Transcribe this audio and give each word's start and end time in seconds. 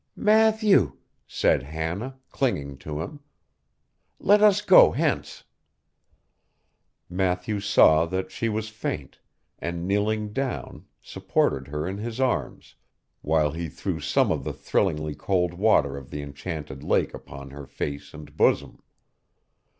'Matthew,' 0.15 0.93
said 1.27 1.61
Hannah, 1.61 2.17
clinging 2.31 2.79
to 2.79 3.01
him, 3.03 3.19
'let 4.17 4.41
us 4.41 4.63
go 4.63 4.93
hence!' 4.93 5.43
Matthew 7.07 7.59
saw 7.59 8.07
that 8.07 8.31
she 8.31 8.49
was 8.49 8.69
faint, 8.69 9.19
and 9.59 9.87
kneeling 9.87 10.33
down, 10.33 10.85
supported 11.03 11.67
her 11.67 11.87
in 11.87 11.99
his 11.99 12.19
arms, 12.19 12.73
while 13.21 13.51
he 13.51 13.69
threw 13.69 13.99
some 13.99 14.31
of 14.31 14.43
the 14.43 14.53
thrillingly 14.53 15.13
cold 15.13 15.53
water 15.53 15.97
of 15.97 16.09
the 16.09 16.23
enchanted 16.23 16.81
lake 16.83 17.13
upon 17.13 17.51
her 17.51 17.67
face 17.67 18.11
and 18.11 18.35
bosom. 18.35 18.81